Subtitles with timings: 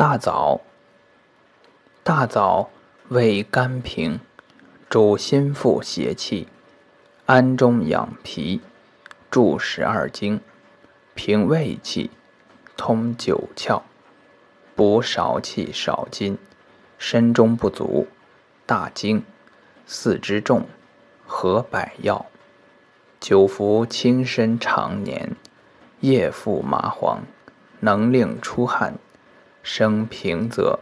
[0.00, 0.62] 大枣，
[2.02, 2.70] 大枣
[3.10, 4.18] 味甘平，
[4.88, 6.48] 主心腹邪气，
[7.26, 8.62] 安中养脾，
[9.30, 10.40] 助十二经，
[11.14, 12.10] 平胃气，
[12.78, 13.82] 通九窍，
[14.74, 16.38] 补少气少津，
[16.96, 18.08] 身中不足，
[18.64, 19.22] 大惊，
[19.84, 20.64] 四肢重，
[21.26, 22.24] 合百药，
[23.20, 25.36] 久服轻身长年，
[26.00, 27.22] 夜腹麻黄，
[27.80, 28.94] 能令出汗。
[29.62, 30.78] 生平则